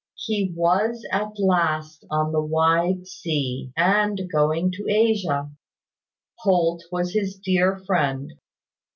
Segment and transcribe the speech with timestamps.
[0.15, 5.51] He was, at last, on the wide sea, and going to Asia.
[6.39, 8.33] Holt was his dear friend.